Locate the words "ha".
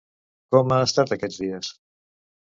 0.75-0.79